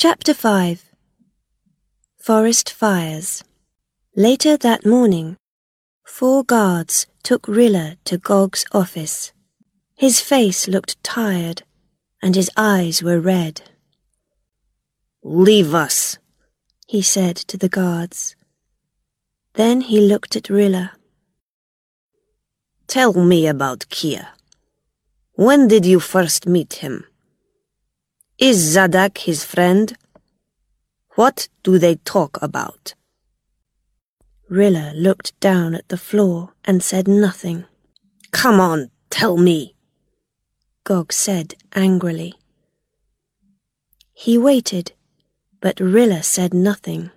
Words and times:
Chapter 0.00 0.32
5 0.32 0.92
Forest 2.18 2.70
Fires 2.70 3.42
Later 4.14 4.56
that 4.56 4.86
morning, 4.86 5.36
four 6.04 6.44
guards 6.44 7.08
took 7.24 7.48
Rilla 7.48 7.96
to 8.04 8.16
Gog's 8.16 8.64
office. 8.70 9.32
His 9.96 10.20
face 10.20 10.68
looked 10.68 11.02
tired, 11.02 11.64
and 12.22 12.36
his 12.36 12.48
eyes 12.56 13.02
were 13.02 13.18
red. 13.18 13.62
Leave 15.24 15.74
us, 15.74 16.18
he 16.86 17.02
said 17.02 17.34
to 17.48 17.56
the 17.56 17.68
guards. 17.68 18.36
Then 19.54 19.80
he 19.80 20.00
looked 20.00 20.36
at 20.36 20.48
Rilla. 20.48 20.92
Tell 22.86 23.14
me 23.14 23.48
about 23.48 23.86
Kiah. 23.90 24.28
When 25.32 25.66
did 25.66 25.84
you 25.84 25.98
first 25.98 26.46
meet 26.46 26.74
him? 26.74 27.04
Is 28.38 28.76
Zadak 28.76 29.18
his 29.18 29.44
friend? 29.44 29.96
What 31.16 31.48
do 31.64 31.76
they 31.76 31.96
talk 31.96 32.40
about? 32.40 32.94
Rilla 34.48 34.92
looked 34.94 35.38
down 35.40 35.74
at 35.74 35.88
the 35.88 35.96
floor 35.96 36.52
and 36.64 36.80
said 36.80 37.08
nothing. 37.08 37.64
Come 38.30 38.60
on, 38.60 38.90
tell 39.10 39.36
me, 39.36 39.74
Gog 40.84 41.12
said 41.12 41.56
angrily. 41.74 42.32
He 44.14 44.38
waited, 44.38 44.92
but 45.60 45.80
Rilla 45.80 46.22
said 46.22 46.54
nothing. 46.54 47.10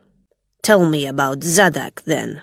Tell 0.63 0.89
me 0.89 1.05
about 1.05 1.41
Zadak 1.41 2.01
then. 2.01 2.41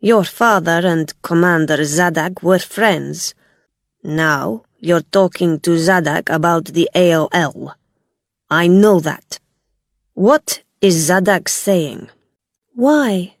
Your 0.00 0.24
father 0.24 0.80
and 0.86 1.12
Commander 1.20 1.84
Zadak 1.84 2.42
were 2.42 2.58
friends. 2.58 3.34
Now 4.02 4.64
you're 4.80 5.02
talking 5.12 5.60
to 5.60 5.70
Zadak 5.72 6.28
about 6.28 6.66
the 6.66 6.88
AOL. 6.94 7.74
I 8.50 8.66
know 8.66 8.98
that. 9.00 9.38
What 10.14 10.62
is 10.80 11.08
Zadak 11.10 11.48
saying? 11.48 12.08
Why? 12.74 13.36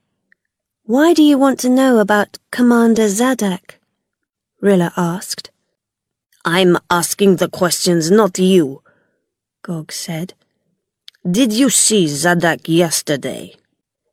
Why 0.84 1.14
do 1.14 1.22
you 1.22 1.38
want 1.38 1.58
to 1.60 1.70
know 1.70 1.98
about 1.98 2.38
Commander 2.50 3.08
Zadak? 3.08 3.78
Rilla 4.60 4.92
asked. 4.96 5.50
I'm 6.44 6.78
asking 6.90 7.36
the 7.36 7.48
questions, 7.48 8.10
not 8.10 8.38
you, 8.38 8.82
Gog 9.62 9.92
said. 9.92 10.34
Did 11.28 11.52
you 11.52 11.70
see 11.70 12.06
Zadak 12.06 12.68
yesterday? 12.68 13.54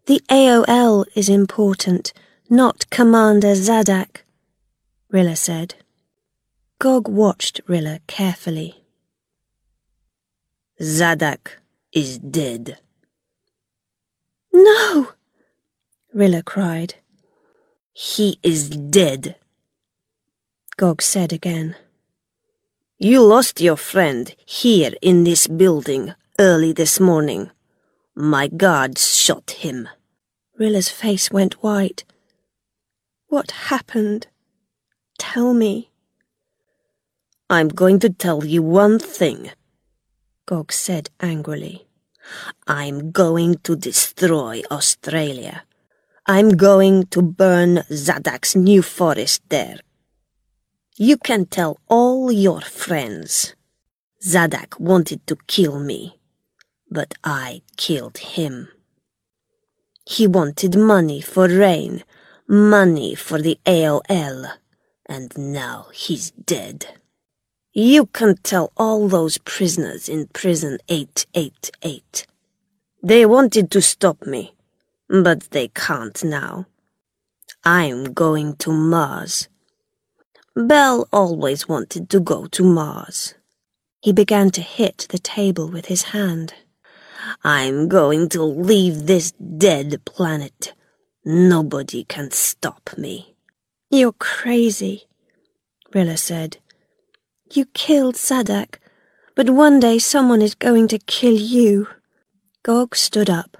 The 0.08 0.22
AOL 0.30 1.06
is 1.16 1.30
important, 1.30 2.14
not 2.50 2.90
Commander 2.90 3.56
Zadak, 3.56 4.24
Rilla 5.10 5.36
said. 5.36 5.76
Gog 6.80 7.08
watched 7.08 7.60
Rilla 7.66 8.02
carefully. 8.06 8.84
Zadak 10.80 11.58
is 11.92 12.20
dead. 12.20 12.78
No! 14.54 15.14
Rilla 16.14 16.44
cried. 16.44 16.94
He 17.94 18.38
is 18.44 18.70
dead, 18.70 19.38
Gog 20.78 21.02
said 21.02 21.34
again. 21.34 21.76
You 23.00 23.24
lost 23.24 23.60
your 23.60 23.78
friend 23.78 24.36
here 24.46 24.92
in 25.02 25.24
this 25.24 25.48
building 25.48 26.14
early 26.40 26.74
this 26.74 27.00
morning. 27.00 27.50
My 28.14 28.48
guards 28.48 29.16
shot 29.16 29.50
him. 29.50 29.90
Rilla's 30.60 30.90
face 30.90 31.32
went 31.32 31.64
white. 31.64 32.04
What 33.30 33.50
happened? 33.72 34.28
Tell 35.18 35.56
me. 35.56 35.90
I'm 37.50 37.70
going 37.70 38.00
to 38.00 38.10
tell 38.10 38.44
you 38.44 38.62
one 38.62 39.00
thing, 39.00 39.52
Gog 40.46 40.74
said 40.74 41.10
angrily. 41.22 41.88
I'm 42.68 43.12
going 43.12 43.56
to 43.64 43.78
destroy 43.78 44.64
Australia. 44.70 45.64
I'm 46.26 46.58
going 46.58 47.06
to 47.08 47.22
burn 47.22 47.86
Zadak's 47.90 48.54
new 48.54 48.82
forest 48.82 49.44
there. 49.48 49.80
You 50.98 51.16
can 51.16 51.46
tell 51.46 51.80
all 51.88 52.34
your 52.34 52.60
friends. 52.60 53.56
Zadak 54.22 54.78
wanted 54.78 55.26
to 55.28 55.38
kill 55.48 55.80
me, 55.80 56.20
but 56.92 57.14
I 57.24 57.62
killed 57.78 58.18
him. 58.18 58.68
He 60.06 60.28
wanted 60.28 60.76
money 60.76 61.22
for 61.22 61.48
rain, 61.48 62.04
money 62.46 63.16
for 63.16 63.42
the 63.42 63.58
AOL, 63.66 64.52
and 65.06 65.38
now 65.38 65.88
he's 65.94 66.32
dead. 66.32 66.88
You 67.80 68.08
can 68.08 68.38
tell 68.38 68.72
all 68.76 69.08
those 69.08 69.38
prisoners 69.38 70.10
in 70.10 70.28
prison 70.34 70.80
888. 70.90 72.26
They 73.04 73.24
wanted 73.26 73.70
to 73.72 73.82
stop 73.82 74.26
me 74.26 74.58
but 75.10 75.52
they 75.52 75.70
can't 75.70 76.24
now. 76.24 76.66
I'm 77.64 78.14
going 78.14 78.56
to 78.58 78.72
Mars. 78.72 79.48
Bel 80.56 81.08
always 81.14 81.68
wanted 81.68 82.10
to 82.10 82.20
go 82.20 82.48
to 82.48 82.64
Mars. 82.64 83.36
He 84.02 84.12
began 84.12 84.50
to 84.52 84.62
hit 84.62 85.08
the 85.10 85.20
table 85.20 85.70
with 85.70 85.86
his 85.86 86.04
hand. 86.04 86.54
I'm 87.44 87.88
going 87.88 88.30
to 88.30 88.44
leave 88.44 89.06
this 89.06 89.32
dead 89.32 90.04
planet. 90.06 90.74
Nobody 91.26 92.04
can 92.06 92.32
stop 92.32 92.90
me. 92.98 93.36
You're 93.90 94.14
crazy, 94.14 95.08
Rilla 95.94 96.18
said. 96.18 96.58
You 97.52 97.66
killed 97.74 98.16
Zadak, 98.16 98.76
but 99.36 99.50
one 99.50 99.80
day 99.80 100.00
someone 100.00 100.42
is 100.42 100.56
going 100.56 100.88
to 100.90 101.00
kill 101.00 101.36
you. 101.36 101.88
Gog 102.64 102.96
stood 102.96 103.30
up. 103.30 103.58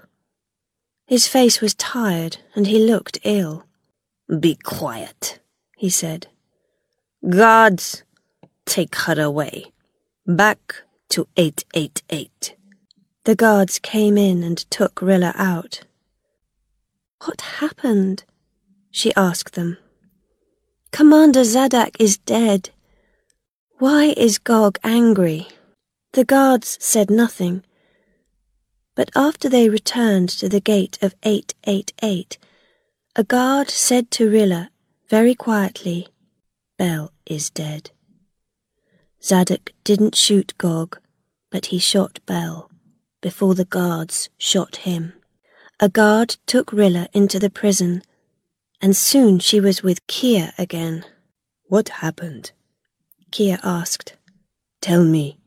His 1.06 1.26
face 1.26 1.60
was 1.60 1.74
tired 1.74 2.38
and 2.54 2.66
he 2.66 2.78
looked 2.78 3.18
ill. 3.24 3.64
Be 4.40 4.56
quiet, 4.56 5.40
he 5.76 5.88
said. 5.88 6.26
Guards, 7.28 8.02
take 8.66 8.94
her 8.94 9.18
away. 9.18 9.72
Back 10.26 10.82
to 11.10 11.26
888. 11.36 12.56
The 13.24 13.34
guards 13.34 13.78
came 13.78 14.18
in 14.18 14.42
and 14.42 14.58
took 14.70 15.00
Rilla 15.00 15.32
out. 15.36 15.84
What 17.24 17.40
happened? 17.40 18.24
she 18.90 19.14
asked 19.14 19.54
them. 19.54 19.78
Commander 20.92 21.40
Zadak 21.40 21.96
is 21.98 22.18
dead. 22.18 22.70
Why 23.78 24.12
is 24.16 24.38
Gog 24.38 24.80
angry? 24.82 25.46
The 26.12 26.24
guards 26.24 26.78
said 26.80 27.12
nothing, 27.12 27.62
but 28.96 29.08
after 29.14 29.48
they 29.48 29.68
returned 29.68 30.30
to 30.30 30.48
the 30.48 30.58
gate 30.58 30.98
of 31.00 31.14
888, 31.22 32.38
a 33.14 33.22
guard 33.22 33.70
said 33.70 34.10
to 34.10 34.28
Rilla 34.28 34.70
very 35.08 35.36
quietly, 35.36 36.08
Bel 36.76 37.12
is 37.24 37.50
dead. 37.50 37.92
Zadak 39.22 39.70
didn't 39.84 40.16
shoot 40.16 40.58
Gog, 40.58 40.98
but 41.48 41.66
he 41.66 41.78
shot 41.78 42.18
Bel 42.26 42.72
before 43.20 43.54
the 43.54 43.64
guards 43.64 44.28
shot 44.38 44.78
him. 44.78 45.12
A 45.78 45.88
guard 45.88 46.36
took 46.46 46.72
Rilla 46.72 47.06
into 47.12 47.38
the 47.38 47.48
prison, 47.48 48.02
and 48.80 48.96
soon 48.96 49.38
she 49.38 49.60
was 49.60 49.84
with 49.84 50.04
Kiah 50.08 50.52
again. 50.58 51.04
What 51.66 51.88
happened? 52.00 52.50
Kiah 53.30 53.60
asked. 53.62 54.16
Tell 54.80 55.04
me. 55.04 55.38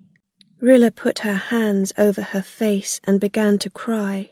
Rilla 0.59 0.91
put 0.91 1.19
her 1.19 1.35
hands 1.35 1.91
over 1.97 2.21
her 2.21 2.41
face 2.41 3.01
and 3.03 3.19
began 3.19 3.57
to 3.59 3.69
cry. 3.69 4.29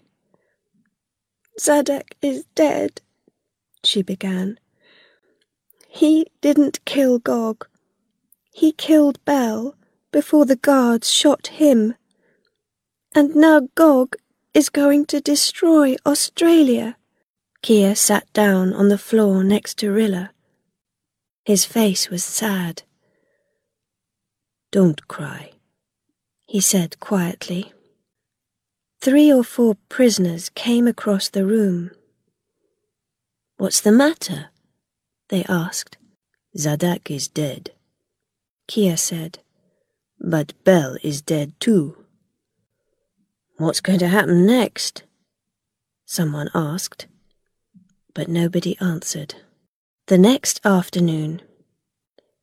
Zadak 1.60 2.14
is 2.22 2.46
dead, 2.56 3.02
she 3.84 4.02
began. 4.02 4.60
He 5.88 6.28
didn't 6.42 6.86
kill 6.86 7.18
Gog. 7.20 7.68
He 8.54 8.72
killed 8.72 9.24
Bel 9.26 9.76
before 10.12 10.46
the 10.46 10.56
guards 10.56 11.10
shot 11.12 11.48
him. 11.48 11.96
And 13.16 13.36
now 13.36 13.68
Gog 13.76 14.16
is 14.54 14.70
going 14.70 15.06
to 15.08 15.20
destroy 15.20 15.96
Australia. 16.06 16.98
Kiah 17.64 17.98
sat 17.98 18.32
down 18.34 18.74
on 18.74 18.90
the 18.90 18.98
floor 18.98 19.44
next 19.44 19.78
to 19.80 19.92
Rilla. 19.92 20.32
His 21.44 21.66
face 21.66 22.10
was 22.10 22.24
sad. 22.24 22.84
Don't 24.72 25.08
cry 25.08 25.52
he 26.50 26.60
said 26.60 27.00
quietly. 27.00 27.74
Three 29.02 29.32
or 29.32 29.44
four 29.44 29.78
prisoners 29.88 30.50
came 30.50 30.88
across 30.88 31.30
the 31.30 31.46
room. 31.46 31.92
What's 33.58 33.82
the 33.82 33.92
matter? 33.92 34.48
they 35.30 35.44
asked. 35.44 35.98
Zadak 36.58 37.12
is 37.12 37.28
dead, 37.28 37.70
Kiah 38.68 38.98
said. 38.98 39.38
But 40.20 40.54
Bel 40.64 40.98
is 41.04 41.22
dead 41.22 41.54
too. 41.60 42.04
What's 43.58 43.80
going 43.80 44.00
to 44.00 44.08
happen 44.08 44.48
next? 44.48 45.04
Someone 46.06 46.50
asked. 46.56 47.06
But 48.16 48.28
nobody 48.28 48.76
answered. 48.82 49.36
The 50.08 50.18
next 50.18 50.66
afternoon, 50.66 51.44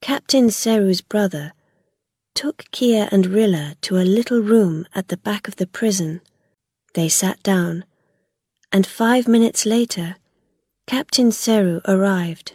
Captain 0.01 0.47
Seru's 0.47 1.01
brother 1.01 1.53
took 2.37 2.71
Kiah 2.71 3.09
and 3.11 3.27
Rilla 3.27 3.77
to 3.81 3.97
a 3.97 4.05
little 4.05 4.41
room 4.41 4.87
at 4.95 5.09
the 5.09 5.17
back 5.17 5.49
of 5.49 5.57
the 5.57 5.67
prison. 5.67 6.21
They 6.93 7.09
sat 7.09 7.43
down, 7.43 7.85
and 8.71 8.87
five 8.87 9.27
minutes 9.27 9.65
later, 9.65 10.17
Captain 10.87 11.31
Seru 11.31 11.81
arrived. 11.89 12.53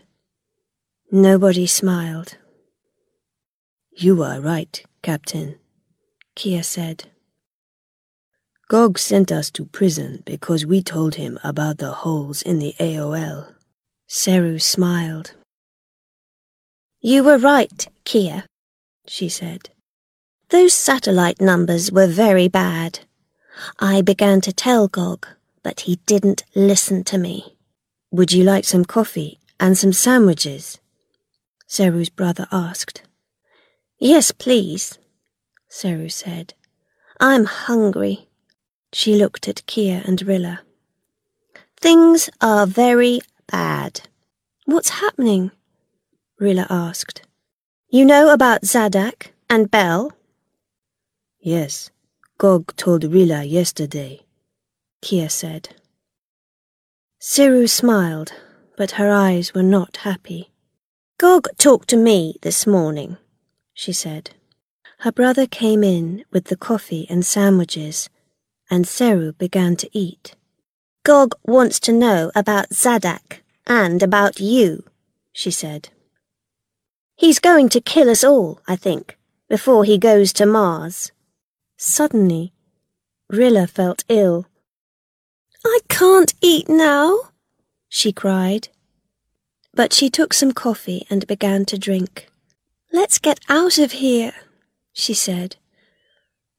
Nobody 1.11 1.65
smiled. 1.65 2.37
You 3.91 4.21
are 4.21 4.39
right, 4.39 4.85
Captain, 5.01 5.57
Kiah 6.35 6.63
said. 6.63 7.09
Gog 8.69 8.99
sent 8.99 9.31
us 9.31 9.49
to 9.51 9.65
prison 9.65 10.21
because 10.25 10.63
we 10.65 10.83
told 10.83 11.15
him 11.15 11.39
about 11.43 11.79
the 11.79 11.91
holes 11.91 12.43
in 12.43 12.59
the 12.59 12.75
AOL. 12.79 13.55
Seru 14.07 14.61
smiled. 14.61 15.33
You 17.01 17.23
were 17.23 17.39
right, 17.39 17.87
Kiah, 18.05 18.43
she 19.11 19.27
said. 19.27 19.69
Those 20.51 20.73
satellite 20.73 21.41
numbers 21.41 21.91
were 21.91 22.07
very 22.07 22.47
bad. 22.47 22.99
I 23.77 24.01
began 24.01 24.39
to 24.41 24.53
tell 24.53 24.87
Gog, 24.87 25.27
but 25.63 25.81
he 25.81 25.97
didn't 26.05 26.45
listen 26.55 27.03
to 27.03 27.17
me. 27.17 27.57
Would 28.11 28.31
you 28.31 28.45
like 28.45 28.63
some 28.63 28.85
coffee 28.85 29.39
and 29.59 29.77
some 29.77 29.91
sandwiches? 29.91 30.79
Seru's 31.67 32.09
brother 32.09 32.47
asked. 32.53 33.03
Yes, 33.99 34.31
please, 34.31 34.97
Seru 35.69 36.09
said. 36.09 36.53
I'm 37.19 37.43
hungry. 37.43 38.29
She 38.93 39.15
looked 39.15 39.49
at 39.49 39.67
Kiah 39.67 40.07
and 40.07 40.21
Rilla. 40.21 40.61
Things 41.81 42.29
are 42.39 42.65
very 42.65 43.19
bad. 43.51 44.01
What's 44.65 45.01
happening? 45.01 45.51
Rilla 46.39 46.65
asked. 46.69 47.23
You 47.93 48.05
know 48.05 48.31
about 48.31 48.61
Zadak 48.61 49.33
and 49.49 49.69
Bel? 49.69 50.13
Yes, 51.41 51.89
Gog 52.37 52.73
told 52.77 53.03
Rilla 53.03 53.43
yesterday, 53.43 54.21
Kiah 55.03 55.29
said. 55.29 55.75
Seru 57.19 57.69
smiled, 57.69 58.31
but 58.77 58.91
her 58.91 59.11
eyes 59.11 59.53
were 59.53 59.61
not 59.61 59.97
happy. 59.97 60.53
Gog 61.19 61.49
talked 61.57 61.89
to 61.89 61.97
me 61.97 62.37
this 62.43 62.65
morning, 62.65 63.17
she 63.73 63.91
said. 63.91 64.29
Her 64.99 65.11
brother 65.11 65.45
came 65.45 65.83
in 65.83 66.23
with 66.31 66.45
the 66.45 66.55
coffee 66.55 67.05
and 67.09 67.25
sandwiches 67.25 68.09
and 68.69 68.85
Seru 68.85 69.37
began 69.37 69.75
to 69.75 69.89
eat. 69.91 70.35
Gog 71.03 71.33
wants 71.45 71.77
to 71.81 71.91
know 71.91 72.31
about 72.35 72.69
Zadak 72.69 73.41
and 73.67 74.01
about 74.01 74.39
you, 74.39 74.85
she 75.33 75.51
said. 75.51 75.89
He's 77.21 77.37
going 77.37 77.69
to 77.69 77.79
kill 77.79 78.09
us 78.09 78.23
all, 78.23 78.61
I 78.67 78.75
think, 78.75 79.15
before 79.47 79.83
he 79.85 79.99
goes 79.99 80.33
to 80.33 80.47
Mars. 80.47 81.11
Suddenly, 81.77 82.51
Rilla 83.29 83.67
felt 83.67 84.03
ill. 84.09 84.47
I 85.63 85.81
can't 85.87 86.33
eat 86.41 86.67
now, 86.67 87.15
she 87.87 88.11
cried. 88.11 88.69
But 89.71 89.93
she 89.93 90.09
took 90.09 90.33
some 90.33 90.51
coffee 90.51 91.05
and 91.11 91.27
began 91.27 91.63
to 91.65 91.77
drink. 91.77 92.27
Let's 92.91 93.19
get 93.19 93.39
out 93.47 93.77
of 93.77 93.91
here, 93.91 94.33
she 94.91 95.13
said. 95.13 95.57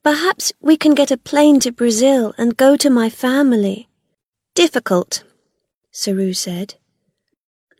Perhaps 0.05 0.53
we 0.61 0.76
can 0.76 0.94
get 0.94 1.11
a 1.11 1.17
plane 1.17 1.58
to 1.58 1.73
Brazil 1.73 2.35
and 2.38 2.56
go 2.56 2.76
to 2.76 2.88
my 2.88 3.11
family. 3.11 3.88
Difficult, 4.55 5.25
Seru 5.93 6.37
said. 6.37 6.76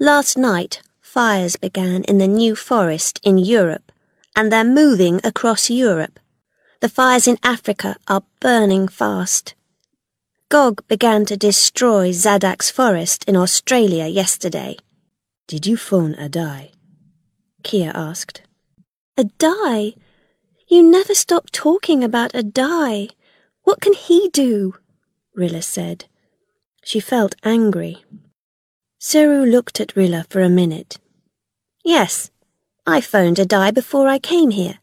Last 0.01 0.37
night, 0.37 0.83
fires 1.13 1.57
began 1.57 2.03
in 2.05 2.17
the 2.17 2.27
New 2.27 2.57
Forest 2.57 3.21
in 3.23 3.37
Europe, 3.37 3.93
and 4.35 4.51
they're 4.51 4.65
moving 4.65 5.21
across 5.23 5.69
Europe. 5.69 6.19
The 6.81 6.89
fires 6.89 7.29
in 7.29 7.37
Africa 7.43 7.97
are 8.09 8.25
burning 8.41 8.89
fast. 8.89 9.55
Gog 10.49 10.83
began 10.89 11.27
to 11.27 11.37
destroy 11.37 12.13
Zadak's 12.13 12.71
forest 12.71 13.25
in 13.29 13.37
Australia 13.37 14.07
yesterday. 14.07 14.79
Did 15.47 15.67
you 15.67 15.77
phone 15.77 16.15
Adai? 16.15 16.71
Kiah 17.63 17.93
asked. 17.95 18.41
Adai? 19.19 19.95
You 20.67 20.83
never 20.83 21.15
stop 21.15 21.51
talking 21.51 22.03
about 22.03 22.33
Adai. 22.33 23.11
What 23.65 23.83
can 23.83 23.93
he 23.93 24.31
do? 24.33 24.77
Rilla 25.35 25.61
said. 25.61 26.07
She 26.83 27.01
felt 27.01 27.35
angry. 27.45 28.03
Seru 28.99 29.45
looked 29.45 29.79
at 29.79 29.95
Rilla 29.95 30.25
for 30.31 30.41
a 30.41 30.49
minute. 30.49 30.99
Yes, 31.85 32.31
I 32.87 33.01
phoned 33.01 33.39
Adai 33.39 33.75
before 33.75 34.07
I 34.09 34.19
came 34.19 34.51
here. 34.51 34.79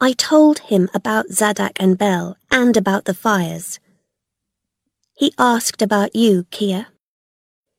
I 0.00 0.12
told 0.12 0.58
him 0.70 0.88
about 0.92 1.28
Zadak 1.28 1.76
and 1.76 1.96
Bel 1.96 2.36
and 2.50 2.76
about 2.76 3.04
the 3.04 3.14
fires. 3.14 3.78
He 5.16 5.32
asked 5.38 5.80
about 5.80 6.16
you, 6.16 6.44
Kiah. 6.50 6.86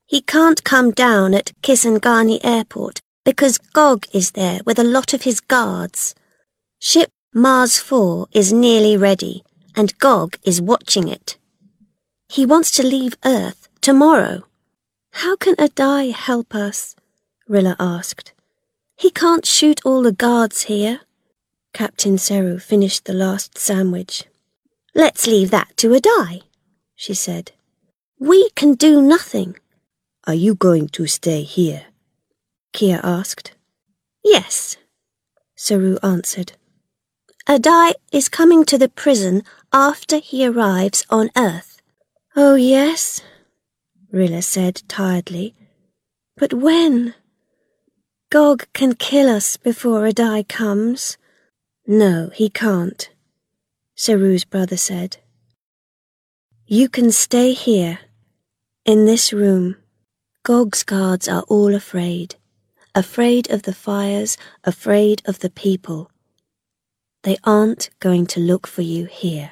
He 0.06 0.22
can't 0.22 0.63
come 0.63 0.92
down 0.92 1.34
at 1.34 1.52
Kisangani 1.62 2.40
Airport 2.44 3.02
because 3.25 3.57
Gog 3.57 4.06
is 4.13 4.31
there 4.31 4.62
with 4.66 4.80
a 4.80 4.84
lot 4.84 5.13
of 5.13 5.24
his 5.24 5.42
guards. 5.42 6.16
Ship 6.80 7.12
Mars 7.34 7.78
4 7.78 8.28
is 8.31 8.54
nearly 8.54 8.96
ready, 8.96 9.44
and 9.75 9.98
Gog 9.98 10.38
is 10.44 10.62
watching 10.62 11.10
it. 11.10 11.38
He 12.30 12.46
wants 12.46 12.72
to 12.72 12.84
leave 12.84 13.18
Earth 13.25 13.68
tomorrow. 13.81 14.44
How 15.12 15.36
can 15.36 15.56
Adai 15.56 16.13
help 16.13 16.56
us? 16.56 16.96
Rilla 17.50 17.75
asked. 17.80 18.35
He 18.96 19.12
can't 19.12 19.46
shoot 19.46 19.82
all 19.86 20.02
the 20.02 20.12
guards 20.12 20.64
here. 20.64 21.02
Captain 21.74 22.16
Seru 22.16 22.62
finished 22.62 23.06
the 23.06 23.14
last 23.14 23.58
sandwich. 23.58 24.24
Let's 24.94 25.28
leave 25.28 25.52
that 25.52 25.76
to 25.78 25.90
Adai, 25.90 26.44
she 26.96 27.14
said. 27.14 27.52
We 28.20 28.50
can 28.52 28.76
do 28.76 29.02
nothing. 29.02 29.58
Are 30.26 30.34
you 30.34 30.56
going 30.56 30.88
to 30.90 31.06
stay 31.06 31.44
here? 31.44 31.88
Kiah 32.74 33.02
asked. 33.04 33.52
Yes, 34.24 34.78
Seru 35.58 36.00
answered. 36.02 36.54
Adai 37.48 37.94
is 38.12 38.30
coming 38.30 38.64
to 38.66 38.78
the 38.78 38.90
prison 38.90 39.44
after 39.74 40.18
he 40.18 40.48
arrives 40.48 41.06
on 41.10 41.30
Earth. 41.36 41.82
Oh, 42.36 42.56
yes, 42.56 43.22
Rilla 44.12 44.42
said 44.42 44.82
tiredly. 44.88 45.54
But 46.38 46.54
when? 46.54 47.14
Gog 48.31 48.66
can 48.74 48.95
kill 48.95 49.30
us 49.30 49.56
before 49.56 50.06
a 50.06 50.12
Adai 50.12 50.48
comes. 50.48 51.18
No, 51.86 52.31
he 52.33 52.50
can't, 52.50 53.10
Seru's 53.95 54.44
brother 54.44 54.77
said. 54.77 55.18
You 56.66 56.89
can 56.89 57.12
stay 57.12 57.53
here, 57.53 58.00
in 58.84 59.05
this 59.05 59.32
room. 59.32 59.75
Gog's 60.44 60.84
guards 60.84 61.27
are 61.27 61.44
all 61.44 61.75
afraid, 61.75 62.36
afraid 62.94 63.50
of 63.51 63.63
the 63.63 63.74
fires, 63.74 64.38
afraid 64.63 65.22
of 65.25 65.39
the 65.39 65.51
people. 65.51 66.10
They 67.24 67.38
aren't 67.44 67.89
going 68.00 68.25
to 68.27 68.39
look 68.39 68.65
for 68.65 68.82
you 68.82 69.05
here. 69.05 69.51